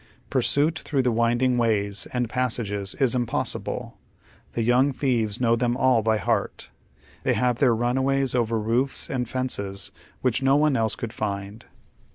Pursuit 0.31 0.79
through 0.79 1.03
the 1.03 1.11
winding 1.11 1.59
ways 1.59 2.07
and 2.11 2.27
passages 2.27 2.95
is 2.95 3.13
impossible. 3.13 3.99
The 4.53 4.63
young 4.63 4.91
thieves 4.91 5.39
know 5.39 5.55
them 5.55 5.77
all 5.77 6.01
by 6.01 6.17
heart. 6.17 6.71
They 7.21 7.33
have 7.35 7.59
their 7.59 7.75
runways 7.75 8.33
over 8.33 8.57
roofs 8.57 9.11
and 9.11 9.29
fences 9.29 9.91
which 10.23 10.41
no 10.41 10.55
one 10.55 10.75
else 10.75 10.95
could 10.95 11.13
find. 11.13 11.67